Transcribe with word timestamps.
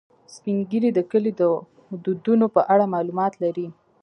سپین 0.33 0.57
ږیری 0.69 0.89
د 0.93 0.99
کلي 1.11 1.31
د 1.39 1.41
دودونو 2.03 2.45
په 2.55 2.61
اړه 2.73 2.85
معلومات 2.93 3.33
لري 3.43 3.67